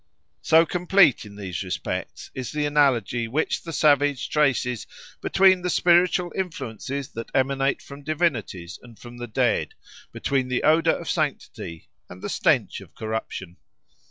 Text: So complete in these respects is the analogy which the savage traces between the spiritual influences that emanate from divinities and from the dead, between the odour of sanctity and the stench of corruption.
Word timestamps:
So 0.41 0.65
complete 0.65 1.25
in 1.25 1.35
these 1.35 1.61
respects 1.61 2.31
is 2.33 2.51
the 2.51 2.65
analogy 2.65 3.27
which 3.27 3.61
the 3.61 3.71
savage 3.71 4.29
traces 4.31 4.87
between 5.21 5.61
the 5.61 5.69
spiritual 5.69 6.33
influences 6.35 7.09
that 7.09 7.29
emanate 7.35 7.83
from 7.83 8.01
divinities 8.01 8.79
and 8.81 8.97
from 8.97 9.17
the 9.17 9.27
dead, 9.27 9.75
between 10.11 10.47
the 10.47 10.63
odour 10.63 10.95
of 10.95 11.07
sanctity 11.07 11.87
and 12.09 12.23
the 12.23 12.29
stench 12.29 12.81
of 12.81 12.95
corruption. 12.95 13.57